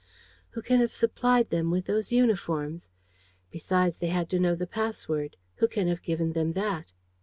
"Who 0.57 0.63
can 0.63 0.79
have 0.79 0.91
supplied 0.93 1.51
them 1.51 1.69
with 1.69 1.85
those 1.85 2.11
uniforms? 2.11 2.89
Besides, 3.51 3.97
they 3.99 4.07
had 4.07 4.31
to 4.31 4.39
know 4.39 4.55
the 4.55 4.65
password: 4.65 5.37
who 5.57 5.67
can 5.67 5.87
have 5.89 6.01
given 6.01 6.33
them 6.33 6.53
that? 6.53 6.91